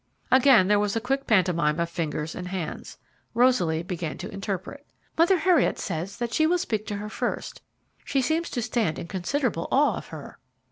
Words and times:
Again 0.31 0.67
there 0.67 0.79
was 0.79 0.95
a 0.95 0.99
quick 0.99 1.27
pantomime 1.27 1.79
of 1.79 1.87
fingers 1.87 2.33
and 2.33 2.47
hands. 2.47 2.97
Rosaly 3.35 3.83
began 3.83 4.17
to 4.17 4.33
interpret. 4.33 4.83
"Mother 5.15 5.37
Heriot 5.37 5.77
says 5.77 6.17
that 6.17 6.33
she 6.33 6.47
will 6.47 6.57
speak 6.57 6.87
to 6.87 6.95
her 6.97 7.07
first. 7.07 7.61
She 8.03 8.19
seems 8.19 8.49
to 8.49 8.63
stand 8.63 8.97
in 8.97 9.05
considerable 9.05 9.67
awe 9.69 9.95
of 9.97 10.07
her." 10.07 10.39